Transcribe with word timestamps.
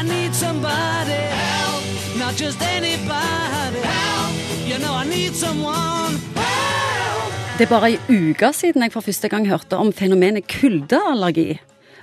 I 0.00 0.02
need 0.02 0.34
somebody 0.34 1.12
help, 1.12 1.84
not 2.16 2.34
just 2.40 2.62
anybody 2.62 3.80
help. 3.84 4.32
You 4.64 4.78
know 4.78 4.94
I 4.94 5.04
need 5.04 5.34
someone 5.34 6.16
help. 6.34 7.58
Det 7.58 7.66
er 7.66 7.68
bare 7.68 7.90
ei 7.90 7.98
uke 8.08 8.48
siden 8.56 8.80
jeg 8.86 8.94
for 8.94 9.04
første 9.04 9.28
gang 9.28 9.44
hørte 9.50 9.76
om 9.76 9.90
fenomenet 9.92 10.46
kuldeallergi. 10.48 11.58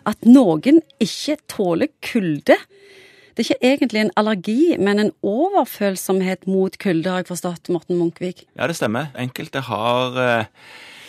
At 0.06 0.30
noen 0.30 0.84
ikke 1.02 1.40
tåler 1.50 1.90
kulde. 2.06 2.60
Det 3.34 3.42
er 3.42 3.48
ikke 3.48 3.72
egentlig 3.72 4.04
en 4.04 4.14
allergi, 4.22 4.76
men 4.78 5.02
en 5.02 5.12
overfølsomhet 5.26 6.46
mot 6.46 6.78
kulde, 6.78 7.10
har 7.10 7.26
jeg 7.26 7.32
forstått, 7.32 7.74
Morten 7.74 7.98
Munkvik. 7.98 8.46
Ja, 8.60 8.70
det 8.70 8.78
stemmer. 8.78 9.10
Enkelte 9.18 9.66
har 9.72 10.22
eh, 10.22 10.46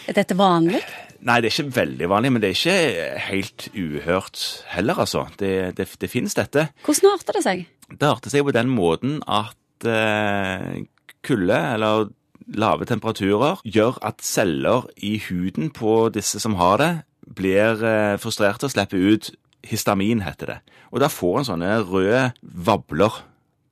Er 0.08 0.16
dette 0.22 0.40
vanlig? 0.40 0.80
Nei, 1.26 1.40
det 1.42 1.48
er 1.50 1.56
ikke 1.56 1.76
veldig 1.80 2.08
vanlig, 2.12 2.30
men 2.32 2.42
det 2.42 2.50
er 2.50 2.58
ikke 2.58 3.22
helt 3.28 3.64
uhørt 3.74 4.42
heller, 4.70 5.00
altså. 5.02 5.24
Det, 5.40 5.74
det, 5.78 5.88
det 5.98 6.10
finnes 6.12 6.36
dette. 6.38 6.68
Hvordan 6.86 7.16
arter 7.16 7.38
det 7.38 7.42
seg? 7.46 7.64
Det 7.90 8.06
arter 8.06 8.32
seg 8.32 8.46
på 8.46 8.54
den 8.54 8.70
måten 8.70 9.18
at 9.26 9.88
eh, 9.88 10.84
kulde, 11.26 11.58
eller 11.74 12.08
lave 12.48 12.86
temperaturer, 12.88 13.58
gjør 13.66 13.98
at 14.06 14.22
celler 14.24 14.86
i 14.96 15.16
huden 15.26 15.72
på 15.74 16.08
disse 16.14 16.40
som 16.40 16.56
har 16.60 16.78
det, 16.82 16.92
blir 17.28 17.82
eh, 17.84 18.16
frustrerte 18.22 18.68
og 18.68 18.72
slipper 18.72 19.02
ut 19.02 19.32
histamin, 19.66 20.22
heter 20.24 20.54
det. 20.54 20.60
Og 20.94 21.02
da 21.02 21.10
får 21.12 21.40
en 21.40 21.48
sånne 21.50 21.72
røde 21.88 22.28
vabler 22.42 23.24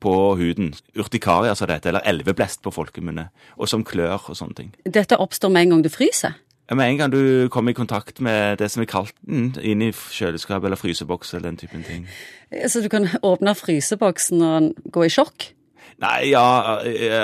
på 0.02 0.14
huden. 0.38 0.74
Urtikaria, 0.98 1.54
som 1.56 1.70
det 1.70 1.78
heter, 1.78 1.94
eller 1.94 2.08
elveblest 2.10 2.60
på 2.64 2.72
folkemunne. 2.74 3.30
Og 3.56 3.70
som 3.70 3.84
klør 3.86 4.30
og 4.30 4.36
sånne 4.36 4.58
ting. 4.58 4.74
Dette 4.84 5.18
oppstår 5.22 5.52
med 5.52 5.66
en 5.66 5.76
gang 5.76 5.86
du 5.86 5.90
fryser? 5.92 6.36
Med 6.74 6.88
en 6.90 6.96
gang 6.98 7.10
du 7.12 7.48
kommer 7.54 7.70
i 7.70 7.74
kontakt 7.78 8.18
med 8.20 8.58
det 8.58 8.66
som 8.72 8.82
er 8.82 8.88
kaldt 8.90 9.14
inn 9.30 9.82
i 9.86 9.92
kjøleskap 9.92 10.64
eller 10.66 10.76
fryseboks 10.80 11.34
eller 11.34 11.50
den 11.52 11.56
typen 11.60 11.84
ting. 11.86 12.08
Så 12.66 12.82
du 12.82 12.88
kan 12.90 13.06
åpne 13.22 13.54
fryseboksen 13.54 14.42
og 14.42 14.72
gå 14.90 15.04
i 15.06 15.12
sjokk? 15.12 15.52
Nei, 16.02 16.32
ja, 16.34 16.42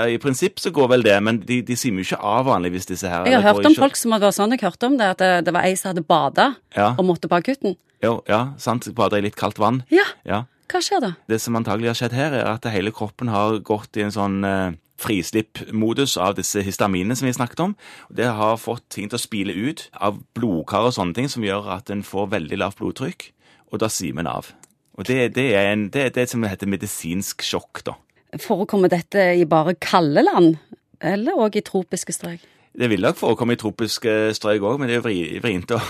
i 0.09 0.15
prinsipp 0.23 0.63
så 0.63 0.71
går 0.73 0.89
vel 0.95 1.03
det, 1.05 1.17
men 1.27 1.41
de, 1.45 1.59
de 1.67 1.75
sier 1.77 1.93
jo 1.93 2.01
ikke 2.07 2.21
av 2.25 2.47
vanligvis, 2.49 2.87
disse 2.89 3.11
her. 3.11 3.27
Jeg 3.29 3.37
har 3.43 3.51
hørt 3.53 3.67
om 3.69 3.75
folk 3.77 3.99
som 4.01 4.15
hadde 4.15 4.31
vært 4.31 4.39
sånn, 4.39 4.55
jeg 4.55 4.63
hørte 4.65 4.89
om 4.89 4.95
det, 4.97 5.09
at 5.13 5.21
det, 5.21 5.33
det 5.49 5.53
var 5.59 5.67
ei 5.69 5.75
som 5.77 5.91
hadde 5.91 6.07
bada 6.09 6.47
Ja. 6.79 6.95
og 6.97 7.05
måtte 7.05 7.29
på 7.29 7.37
akutten. 7.37 7.75
Jo, 8.03 8.23
ja, 8.31 8.55
sant. 8.63 8.89
Bada 8.97 9.19
i 9.21 9.27
litt 9.27 9.37
kaldt 9.37 9.59
vann. 9.61 9.83
Ja, 9.93 10.07
Ja. 10.25 10.45
hva 10.73 10.81
skjer 10.81 11.03
da? 11.05 11.11
Det 11.29 11.41
som 11.43 11.59
antagelig 11.61 11.91
har 11.93 11.99
skjedd 12.01 12.17
her, 12.17 12.33
er 12.41 12.49
at 12.55 12.65
hele 12.73 12.95
kroppen 12.97 13.29
har 13.29 13.59
gått 13.61 13.99
i 14.01 14.07
en 14.07 14.15
sånn 14.15 14.41
eh, 14.49 14.73
frislipp-modus 15.03 16.17
av 16.21 16.37
disse 16.39 16.63
histaminene 16.65 17.17
som 17.19 17.27
vi 17.29 17.35
snakket 17.37 17.61
om. 17.65 17.75
Det 18.11 18.31
har 18.39 18.61
fått 18.61 18.87
ting 18.95 19.11
til 19.11 19.19
å 19.19 19.23
spile 19.23 19.55
ut 19.55 19.89
av 19.99 20.21
blodkar 20.39 20.89
og 20.89 20.97
sånne 20.97 21.17
ting, 21.19 21.29
som 21.33 21.45
gjør 21.47 21.69
at 21.77 21.91
en 21.93 22.05
får 22.07 22.31
veldig 22.37 22.61
lavt 22.63 22.81
blodtrykk, 22.81 23.29
og 23.73 23.83
da 23.83 23.91
simer 23.93 24.25
en 24.27 24.33
av. 24.37 24.53
Og 24.99 25.07
det, 25.09 25.35
det, 25.37 25.49
er 25.57 25.71
en, 25.73 25.87
det 25.93 26.07
er 26.07 26.15
det 26.17 26.29
som 26.31 26.43
heter 26.45 26.69
medisinsk 26.71 27.43
sjokk, 27.47 27.83
da. 27.87 27.97
Forekommer 28.41 28.89
dette 28.93 29.31
i 29.37 29.45
bare 29.49 29.75
kalde 29.81 30.25
land, 30.25 30.57
eller 31.03 31.37
òg 31.37 31.59
i 31.61 31.65
tropiske 31.67 32.15
strøk? 32.17 32.45
Det 32.73 32.89
vil 32.89 33.05
nok 33.05 33.19
forekomme 33.21 33.57
i 33.57 33.61
tropiske 33.61 34.13
strøk 34.37 34.65
òg, 34.65 34.79
men 34.81 34.89
det 34.89 34.97
er 34.97 35.01
jo 35.03 35.07
vri- 35.09 35.41
vrient 35.45 35.75
å 35.77 35.81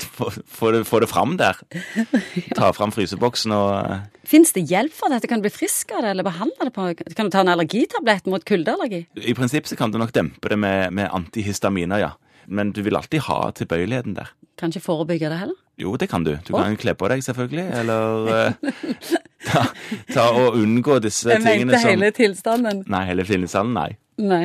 få, 0.00 0.30
få, 0.46 0.70
det, 0.70 0.84
få 0.84 1.00
det 1.00 1.08
fram 1.10 1.36
der. 1.40 1.58
Ta 2.58 2.72
fram 2.76 2.92
fryseboksen 2.94 3.54
og 3.56 3.70
eh, 3.78 4.04
Fins 4.28 4.52
det 4.56 4.64
hjelp 4.70 4.94
for 4.96 5.12
dette? 5.12 5.28
Kan 5.30 5.40
du 5.40 5.48
bli 5.48 5.52
frisk 5.52 5.92
av 5.92 6.04
det, 6.04 6.14
eller 6.14 6.26
behandle 6.26 6.68
det 6.68 6.74
på 6.76 6.86
Kan 7.16 7.28
du 7.28 7.34
ta 7.34 7.42
en 7.44 7.52
allergitablett 7.52 8.28
mot 8.30 8.44
kuldeallergi? 8.44 9.04
I 9.20 9.34
prinsipp 9.36 9.68
så 9.68 9.76
kan 9.76 9.92
du 9.92 9.98
nok 10.00 10.14
dempe 10.16 10.52
det 10.52 10.58
med, 10.60 10.92
med 10.96 11.10
antihistaminer, 11.12 12.00
ja. 12.00 12.14
Men 12.46 12.72
du 12.76 12.82
vil 12.84 12.96
alltid 12.96 13.24
ha 13.28 13.38
tilbøyeligheten 13.56 14.16
der. 14.18 14.32
Kan 14.60 14.72
ikke 14.72 14.84
forebygge 14.84 15.30
det 15.32 15.40
heller? 15.40 15.60
Jo, 15.80 15.96
det 15.98 16.06
kan 16.12 16.24
du. 16.24 16.36
Du 16.46 16.52
kan 16.54 16.76
kle 16.78 16.94
på 16.94 17.08
deg, 17.10 17.24
selvfølgelig, 17.26 17.64
eller 17.80 18.28
uh, 18.30 18.74
ta, 19.48 19.64
ta 20.12 20.26
og 20.30 20.60
unngå 20.60 21.00
disse 21.02 21.34
tingene 21.42 21.80
som 21.82 22.04
tilstanden. 22.14 22.84
Nei, 22.92 23.04
hele 23.10 23.26
tilstanden, 23.26 23.74
nei. 23.74 23.90
Nei. 24.22 24.44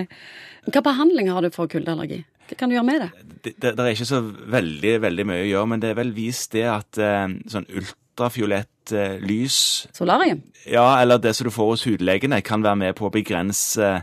Hva 0.69 0.81
behandling 0.85 1.29
har 1.29 1.45
du 1.45 1.53
for 1.53 1.69
kuldeallergi? 1.69 2.23
Hva 2.49 2.57
kan 2.57 2.71
du 2.71 2.75
gjøre 2.75 2.87
med 2.87 3.03
det? 3.03 3.09
Det, 3.29 3.53
det, 3.61 3.73
det 3.77 3.83
er 3.83 3.93
ikke 3.93 4.09
så 4.09 4.21
veldig, 4.25 4.93
veldig 5.05 5.25
mye 5.29 5.43
å 5.43 5.49
gjøre, 5.51 5.69
men 5.69 5.83
det 5.83 5.91
er 5.91 5.99
vel 5.99 6.15
vist 6.15 6.55
det 6.55 6.65
at 6.71 6.97
eh, 6.97 7.27
sånn 7.51 7.67
ultrafiolett 7.69 8.93
eh, 8.97 9.19
lys 9.21 9.59
Solarium? 9.95 10.41
Ja, 10.65 10.87
eller 10.99 11.21
det 11.21 11.35
som 11.37 11.47
du 11.47 11.53
får 11.53 11.69
hos 11.75 11.85
hudlegene, 11.87 12.41
kan 12.45 12.65
være 12.65 12.81
med 12.81 12.97
på 12.97 13.07
å 13.07 13.13
begrense 13.13 13.93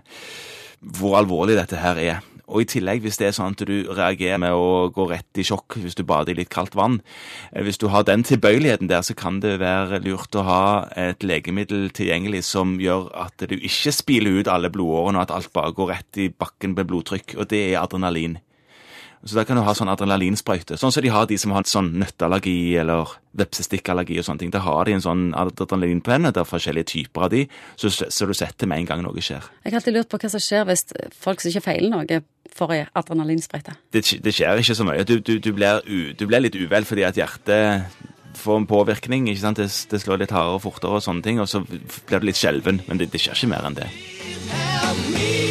hvor 0.78 1.18
alvorlig 1.18 1.58
dette 1.58 1.80
her 1.82 1.98
er. 1.98 2.22
Og 2.56 2.64
i 2.64 2.68
tillegg, 2.72 3.02
hvis 3.04 3.18
det 3.20 3.28
er 3.28 3.34
sånn 3.36 3.52
at 3.52 3.64
du 3.68 3.74
reagerer 3.92 4.40
med 4.40 4.56
å 4.56 4.88
gå 4.94 5.04
rett 5.10 5.40
i 5.40 5.44
sjokk 5.44 5.76
hvis 5.82 5.98
du 5.98 6.06
bader 6.08 6.32
i 6.32 6.38
litt 6.38 6.52
kaldt 6.52 6.76
vann, 6.78 7.02
eh, 7.52 7.60
hvis 7.66 7.76
du 7.82 7.90
har 7.92 8.06
den 8.08 8.24
tilbøyeligheten 8.24 8.88
der, 8.88 9.04
så 9.04 9.12
kan 9.12 9.42
det 9.44 9.58
være 9.60 10.00
lurt 10.06 10.32
å 10.40 10.46
ha 10.46 10.64
et 10.96 11.20
legemiddel 11.26 11.90
tilgjengelig 11.92 12.46
som 12.48 12.78
gjør 12.80 13.10
at 13.26 13.44
du 13.44 13.58
ikke 13.58 13.92
spiler 13.92 14.40
ut 14.40 14.48
alle 14.48 14.72
blodårene, 14.72 15.20
og 15.20 15.28
at 15.28 15.36
alt 15.36 15.52
bare 15.52 15.76
går 15.76 15.92
rett 15.92 16.24
i 16.24 16.30
bakken 16.32 16.72
med 16.78 16.88
blodtrykk, 16.88 17.36
og 17.36 17.52
det 17.52 17.62
er 17.68 17.82
adrenalin. 17.84 18.40
Så 19.26 19.34
da 19.34 19.42
kan 19.46 19.58
du 19.58 19.64
ha 19.66 19.72
sånn 19.74 19.90
adrenalinsprøyte, 19.90 20.76
sånn 20.78 20.92
som 20.94 21.02
de 21.02 21.10
har 21.10 21.26
de 21.26 21.38
som 21.40 21.50
har 21.56 21.66
sånn 21.66 21.88
nøtteallergi 21.98 22.76
eller 22.78 23.16
vepsestikkallergi 23.36 24.20
og 24.20 24.26
sånne 24.28 24.44
ting. 24.44 24.52
Da 24.54 24.62
har 24.62 24.86
de 24.86 24.94
en 24.94 25.02
sånn 25.02 25.24
adrenalinpenne, 25.36 26.30
det 26.34 26.42
er 26.42 26.48
forskjellige 26.48 26.90
typer 26.92 27.26
av 27.26 27.32
de, 27.32 27.42
så, 27.80 27.90
så 27.90 28.28
du 28.28 28.34
setter 28.36 28.70
med 28.70 28.84
en 28.84 28.90
gang 28.92 29.02
noe 29.02 29.24
skjer. 29.24 29.48
Jeg 29.64 29.74
har 29.74 29.80
alltid 29.80 29.96
lurt 29.98 30.12
på 30.12 30.20
hva 30.22 30.30
som 30.30 30.42
skjer 30.42 30.68
hvis 30.68 30.86
folk 31.18 31.42
som 31.42 31.50
ikke 31.50 31.64
feiler 31.66 31.90
noe, 31.90 32.20
får 32.56 32.74
ei 32.74 32.82
adrenalinsprøyte. 32.96 33.76
Det, 33.92 34.04
det 34.24 34.34
skjer 34.34 34.62
ikke 34.62 34.76
så 34.78 34.86
mye. 34.88 35.06
Du, 35.08 35.18
du, 35.20 35.36
du, 35.42 35.50
blir, 35.56 35.82
u, 35.86 36.12
du 36.16 36.26
blir 36.28 36.44
litt 36.44 36.58
uvel 36.58 36.88
fordi 36.88 37.06
at 37.08 37.18
hjertet 37.20 37.86
får 38.36 38.62
en 38.62 38.68
påvirkning, 38.68 39.30
ikke 39.32 39.44
sant? 39.44 39.60
Det, 39.62 39.70
det 39.90 40.02
slår 40.02 40.24
litt 40.24 40.34
hardere 40.34 40.58
og 40.58 40.64
fortere 40.66 40.98
og 40.98 41.04
sånne 41.04 41.24
ting, 41.24 41.40
og 41.40 41.48
så 41.50 41.64
blir 41.64 42.20
du 42.20 42.28
litt 42.28 42.40
skjelven, 42.40 42.82
men 42.88 43.00
det, 43.00 43.10
det 43.14 43.22
skjer 43.22 43.38
ikke 43.38 43.52
mer 43.54 43.68
enn 43.70 43.80
det. 43.80 43.90
Help 44.86 45.10
me 45.14 45.45